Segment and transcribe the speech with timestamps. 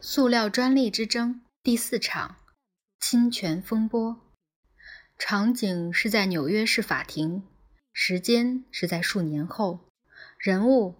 [0.00, 2.36] 塑料专利之争第四场
[3.00, 4.20] 侵权风波，
[5.18, 7.42] 场景是在纽约市法庭，
[7.92, 9.80] 时间是在数年后，
[10.38, 10.94] 人物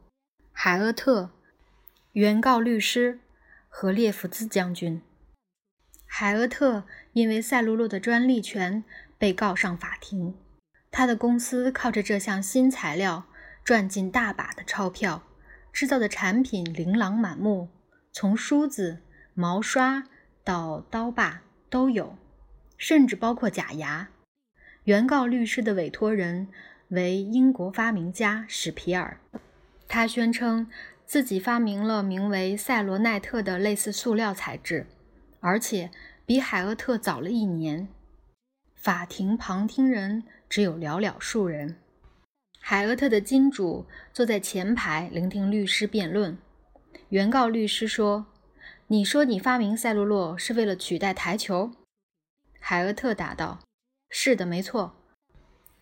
[0.53, 1.31] 海厄特，
[2.11, 3.21] 原告律师
[3.69, 5.01] 和列夫兹将军。
[6.05, 8.83] 海厄特因为赛璐珞的专利权
[9.17, 10.37] 被告上法庭，
[10.91, 13.27] 他的公司靠着这项新材料
[13.63, 15.23] 赚进大把的钞票，
[15.73, 17.69] 制造的产品琳琅满目。
[18.21, 18.99] 从梳子、
[19.33, 20.03] 毛刷
[20.43, 21.41] 到刀把
[21.71, 22.19] 都有，
[22.77, 24.09] 甚至包括假牙。
[24.83, 26.49] 原告律师的委托人
[26.89, 29.21] 为英国发明家史皮尔，
[29.87, 30.69] 他宣称
[31.07, 34.89] 自己发明了名为赛罗奈特的类似塑料材质，
[35.39, 35.93] 而且
[36.27, 37.87] 比海厄特早了一年。
[38.75, 41.77] 法庭旁听人只有寥寥数人。
[42.59, 46.37] 海厄特的金主坐在前排聆听律师辩论。
[47.11, 48.27] 原告律师说
[48.89, 51.73] ：“你说你发明赛璐珞是为了取代台球？”
[52.61, 53.61] 海厄特答道
[54.11, 54.95] ：“是的，没错。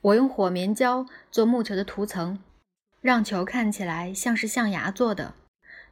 [0.02, 2.38] 我用火棉胶做木球的涂层，
[3.00, 5.34] 让球看起来像是象牙做的。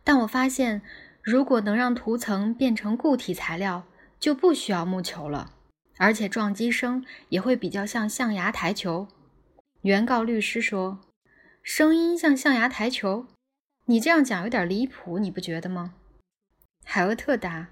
[0.04, 0.82] 但我发现，
[1.20, 3.82] 如果能让涂层变成固体材料，
[4.20, 5.50] 就不需要木球了，
[5.96, 9.08] 而且撞击声也会比较像象牙台球。”
[9.82, 11.00] 原告律师说
[11.60, 13.26] ：“声音像象牙台球。”
[13.86, 15.92] 你这样讲有点离谱，你不觉得吗？
[16.84, 17.68] 海厄特答：“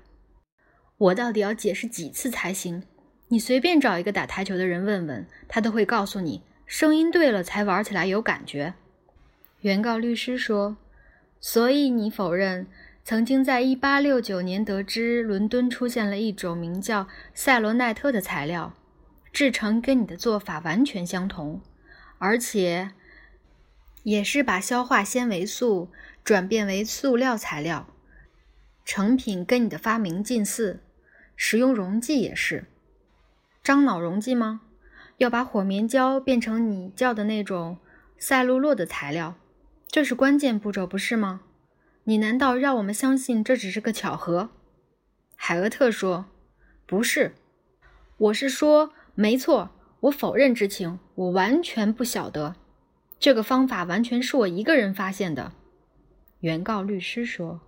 [0.98, 2.82] 我到底要解释几次才行？
[3.28, 8.74] 你随便找一个打台球的人问问，他都会告诉你，声音对了才玩起来有感觉。”
[9.62, 10.76] 原告律师说
[11.40, 12.66] ：“所以你否认
[13.02, 18.74] 曾经在1869年得知伦敦出现了一种名叫赛罗奈特的材料，
[19.32, 21.62] 制成跟你的做法完全相同，
[22.18, 22.90] 而且……”
[24.02, 25.90] 也是把消化纤维素
[26.24, 27.86] 转变为塑料材料，
[28.84, 30.82] 成品跟你的发明近似，
[31.36, 32.66] 使用溶剂也是
[33.62, 34.62] 樟脑溶剂吗？
[35.18, 37.78] 要把火棉胶变成你叫的那种
[38.18, 39.36] 赛璐珞的材料，
[39.86, 41.42] 这是关键步骤，不是吗？
[42.04, 44.50] 你难道让我们相信这只是个巧合？
[45.36, 46.26] 海厄特说
[46.86, 47.34] ：“不是，
[48.16, 49.70] 我是说，没错，
[50.00, 52.56] 我否认知情，我完全不晓得。”
[53.22, 55.52] 这个方法完全是我一个人发现的，
[56.40, 57.60] 原告律师说：“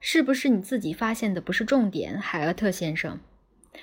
[0.00, 3.20] 是不是你自己发现的不是重点，海厄特先生？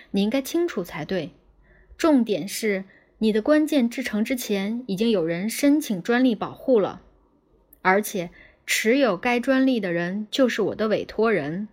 [0.10, 1.34] 你应该清楚才对。
[2.00, 2.86] 重点是
[3.20, 7.04] 你的关键制成之前已经有人申请专利保护了，
[7.84, 8.32] 而且
[8.66, 11.68] 持有该专利的人就是我的委托人，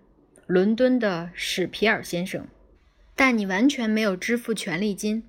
[0.46, 2.46] 伦敦的史皮尔先生。
[3.16, 5.22] 但你完全没有支付权利金。”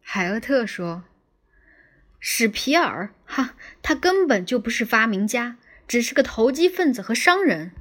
[0.00, 1.02] 海厄特说。
[2.18, 5.56] 史皮尔，哈，他根本就不是发明家，
[5.86, 7.72] 只是个投机分子和商人，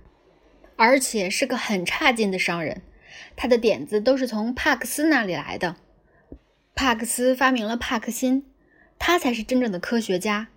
[0.75, 2.81] 而且是个很差劲的商人。
[3.36, 5.75] 他的点子都是从帕克斯那里来的。
[6.75, 8.46] 帕克斯发明了帕克辛，
[9.00, 10.50] 他才是真正的科学家。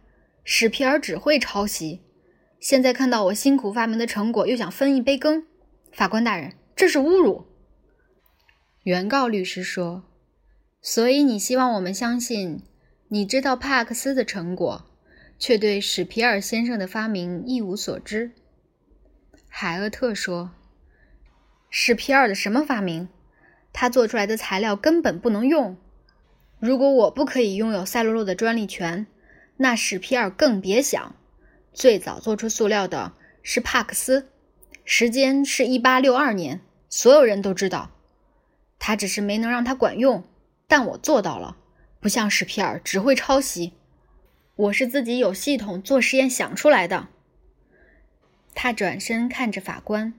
[0.45, 2.03] 史皮尔只会抄袭。
[2.59, 5.47] 现在看到我辛苦发明的成果，又想分一杯羹。
[5.93, 7.47] 法官大人，这是侮辱。
[8.83, 10.05] 原告律师说
[10.83, 12.61] ：“所以你希望我们相信？”
[13.13, 14.85] 你知道帕克斯的成果，
[15.37, 18.31] 却对史皮尔先生的发明一无所知。
[19.49, 20.53] 海厄特说
[21.69, 23.09] ：“史皮尔的什么发明？
[23.73, 25.77] 他做出来的材料根本不能用。
[26.61, 29.09] 如果我不可以拥有赛璐珞的专利权，
[29.57, 31.17] 那史皮尔更别想。
[31.73, 34.29] 最早做出塑料的是帕克斯，
[34.85, 37.91] 时间是一八六二年，所有人都知道。
[38.79, 40.23] 他只是没能让它管用，
[40.69, 41.57] 但我做到了。”
[42.01, 43.75] 不像史皮尔只会抄袭，
[44.57, 47.09] 我是自己有系统做实验想出来的。
[48.55, 50.15] 他转身看着法官，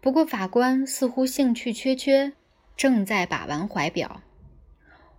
[0.00, 2.32] 不过法官似乎兴趣缺缺，
[2.78, 4.22] 正在把玩怀表。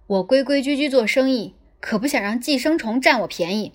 [0.08, 3.74] 我规规矩矩做生意，可不想让寄生虫占我便宜。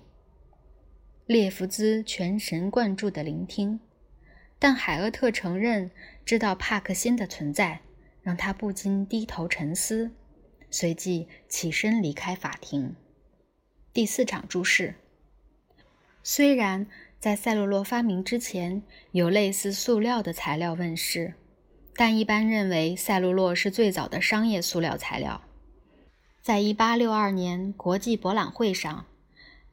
[1.25, 3.79] 列弗兹全神贯注地聆听，
[4.59, 5.89] 但海厄特承认
[6.25, 7.79] 知道帕克辛的存在，
[8.21, 10.11] 让他不禁低头沉思。
[10.71, 12.95] 随即起身离开法庭。
[13.91, 14.95] 第四场注释：
[16.23, 16.87] 虽然
[17.19, 21.33] 在赛璐珞发明之前有类似塑料的材料问世，
[21.95, 25.41] 但一般认为赛璐珞是最早的商业塑料材料。
[26.41, 29.05] 在1862年国际博览会上，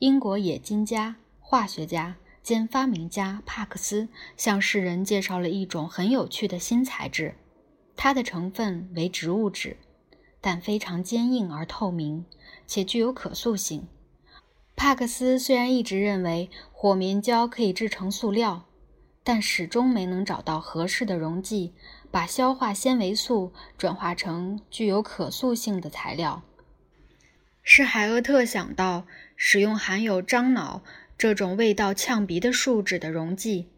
[0.01, 7.35] 英国冶金家、化学家兼发明家帕克斯向世人介绍了一种很有趣的新材质，
[7.97, 9.77] 它的成分为植物脂。
[10.41, 12.25] 但非常坚硬而透明，
[12.67, 13.87] 且具有可塑性。
[14.77, 18.67] 帕克斯虽然一直认为火棉胶可以制成塑料，
[19.25, 21.73] 但始终没能找到合适的溶剂，
[22.11, 26.43] 把消化纤维素转化成具有可塑性的材料。
[27.63, 30.83] 是海厄特想到使用含有樟脑
[31.19, 33.69] 这种味道呛鼻的树脂的溶剂，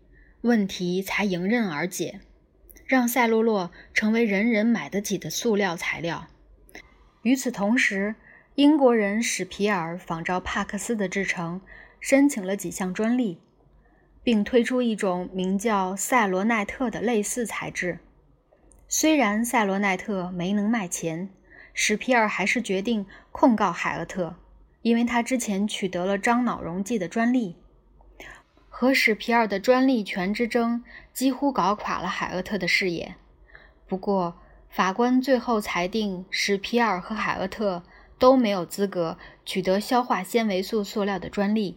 [0.42, 2.20] 问题才迎刃而解，
[2.84, 6.26] 让赛璐珞成为人人买得起的塑料材料。
[7.22, 8.14] 与此同时，
[8.54, 11.60] 英国人史皮尔仿照帕克斯的制成，
[12.00, 13.38] 申请了几项专利，
[14.22, 17.98] 并推出一种名叫赛罗奈特的类似材质。
[18.86, 21.28] 虽然赛罗奈特没能卖钱，
[21.74, 24.36] 史皮尔还是决定控告海厄特，
[24.82, 27.56] 因为他之前取得了樟脑溶剂的专利。
[28.68, 33.16] 和史皮尔的专利权之争几乎搞垮了海厄特的事业。
[33.88, 37.82] 不过，法官最后裁定史皮尔和海厄特。
[38.18, 41.76] 都没有资格取得消化纤维素塑料的专利，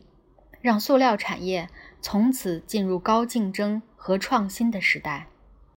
[0.59, 1.69] 让塑料产业
[2.01, 5.27] 从此进入高竞争和创新的时代。